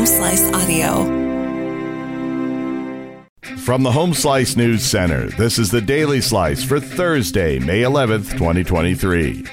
[0.00, 1.04] Home Slice Audio.
[3.58, 8.32] From the Home Slice News Center, this is the Daily Slice for Thursday, May 11th,
[8.32, 9.44] 2023.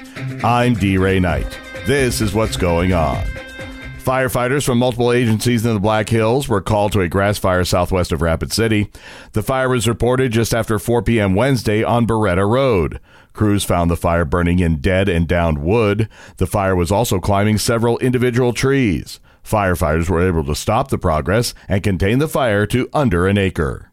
[0.42, 0.96] I'm D.
[0.96, 1.58] Ray Knight.
[1.84, 3.22] This is what's going on.
[3.98, 8.10] Firefighters from multiple agencies in the Black Hills were called to a grass fire southwest
[8.10, 8.90] of Rapid City.
[9.32, 11.34] The fire was reported just after 4 p.m.
[11.34, 13.00] Wednesday on Beretta Road.
[13.34, 16.08] Crews found the fire burning in dead and downed wood.
[16.38, 19.20] The fire was also climbing several individual trees.
[19.48, 23.90] Firefighters were able to stop the progress and contain the fire to under an acre.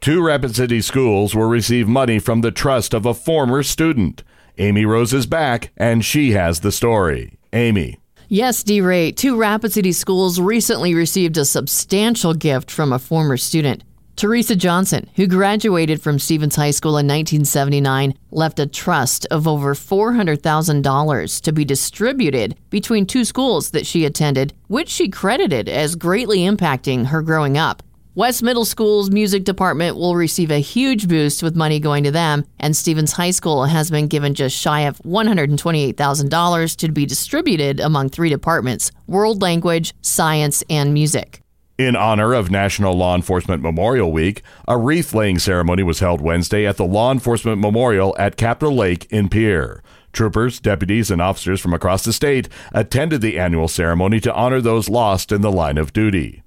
[0.00, 4.22] Two Rapid City schools will receive money from the trust of a former student.
[4.58, 7.36] Amy Rose is back, and she has the story.
[7.52, 7.98] Amy.
[8.28, 8.80] Yes, D.
[8.80, 9.10] Ray.
[9.10, 13.82] Two Rapid City schools recently received a substantial gift from a former student.
[14.20, 19.74] Teresa Johnson, who graduated from Stevens High School in 1979, left a trust of over
[19.74, 26.40] $400,000 to be distributed between two schools that she attended, which she credited as greatly
[26.40, 27.82] impacting her growing up.
[28.14, 32.44] West Middle School's music department will receive a huge boost with money going to them,
[32.58, 38.10] and Stevens High School has been given just shy of $128,000 to be distributed among
[38.10, 41.40] three departments world language, science, and music.
[41.80, 46.66] In honor of National Law Enforcement Memorial Week, a wreath laying ceremony was held Wednesday
[46.66, 49.82] at the Law Enforcement Memorial at Capitol Lake in Pierre.
[50.12, 54.90] Troopers, deputies, and officers from across the state attended the annual ceremony to honor those
[54.90, 56.42] lost in the line of duty.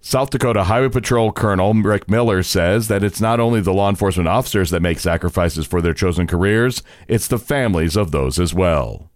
[0.00, 4.26] South Dakota Highway Patrol Colonel Rick Miller says that it's not only the law enforcement
[4.30, 9.10] officers that make sacrifices for their chosen careers, it's the families of those as well.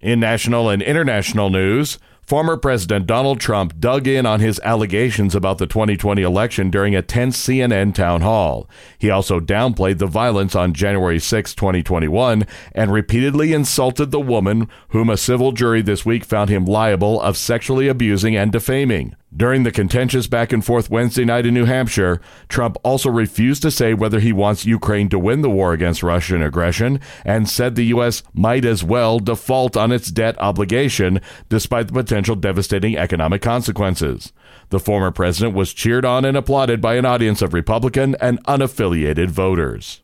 [0.00, 5.58] In national and international news, Former President Donald Trump dug in on his allegations about
[5.58, 8.68] the 2020 election during a tense CNN town hall.
[8.98, 15.08] He also downplayed the violence on January 6, 2021, and repeatedly insulted the woman whom
[15.08, 19.14] a civil jury this week found him liable of sexually abusing and defaming.
[19.36, 23.70] During the contentious back and forth Wednesday night in New Hampshire, Trump also refused to
[23.70, 27.86] say whether he wants Ukraine to win the war against Russian aggression and said the
[27.86, 28.22] U.S.
[28.32, 31.20] might as well default on its debt obligation
[31.50, 34.32] despite the potential devastating economic consequences.
[34.70, 39.28] The former president was cheered on and applauded by an audience of Republican and unaffiliated
[39.28, 40.02] voters.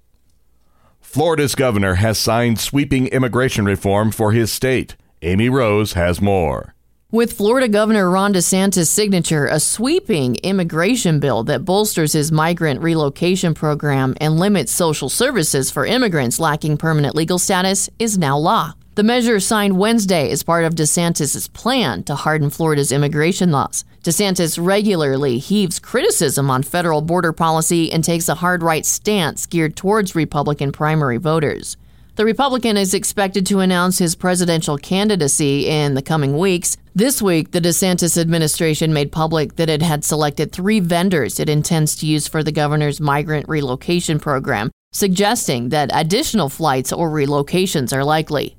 [1.01, 4.97] Florida's governor has signed sweeping immigration reform for his state.
[5.23, 6.75] Amy Rose has more.
[7.11, 13.53] With Florida Governor Ron DeSantis' signature, a sweeping immigration bill that bolsters his migrant relocation
[13.53, 18.73] program and limits social services for immigrants lacking permanent legal status is now law.
[18.95, 23.87] The measure signed Wednesday is part of DeSantis' plan to harden Florida's immigration laws.
[24.03, 29.77] DeSantis regularly heaves criticism on federal border policy and takes a hard right stance geared
[29.77, 31.79] towards Republican primary voters.
[32.17, 36.77] The Republican is expected to announce his presidential candidacy in the coming weeks.
[36.95, 41.97] This week, the DeSantis administration made public that it had selected three vendors it intends
[41.97, 48.05] to use for the governor's migrant relocation program, suggesting that additional flights or relocations are
[48.05, 48.55] likely.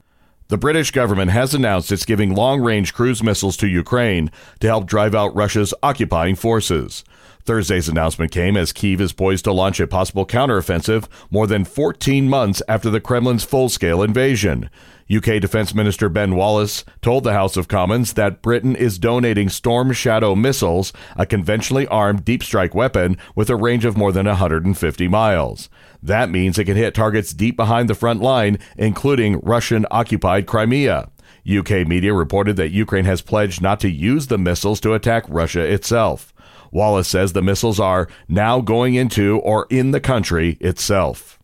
[0.50, 4.86] The British government has announced it's giving long range cruise missiles to Ukraine to help
[4.86, 7.04] drive out Russia's occupying forces.
[7.46, 12.30] Thursday's announcement came as Kiev is poised to launch a possible counteroffensive more than 14
[12.30, 14.70] months after the Kremlin's full scale invasion.
[15.14, 19.92] UK Defense Minister Ben Wallace told the House of Commons that Britain is donating Storm
[19.92, 25.08] Shadow missiles, a conventionally armed deep strike weapon with a range of more than 150
[25.09, 25.70] miles.
[26.02, 31.09] That means it can hit targets deep behind the front line, including Russian occupied Crimea.
[31.46, 35.59] UK media reported that Ukraine has pledged not to use the missiles to attack Russia
[35.59, 36.33] itself.
[36.73, 41.39] Wallace says the missiles are now going into or in the country itself.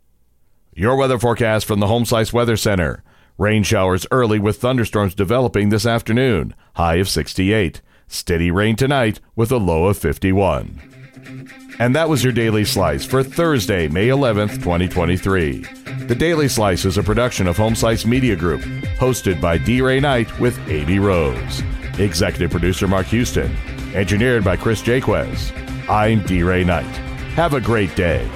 [0.73, 3.03] Your weather forecast from the Home Slice Weather Center.
[3.37, 7.81] Rain showers early with thunderstorms developing this afternoon, high of 68.
[8.07, 10.81] Steady rain tonight with a low of 51.
[11.79, 15.59] And that was your Daily Slice for Thursday, May 11th, 2023.
[16.07, 18.61] The Daily Slice is a production of Home Slice Media Group,
[18.97, 19.81] hosted by D.
[19.81, 21.63] Ray Knight with Amy Rose.
[21.97, 23.55] Executive producer Mark Houston.
[23.93, 25.51] Engineered by Chris Jaquez.
[25.89, 26.43] I'm D.
[26.43, 26.85] Ray Knight.
[27.35, 28.29] Have a great day.